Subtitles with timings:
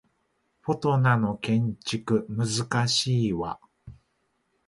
[0.61, 3.59] フォトナの建築難しいわ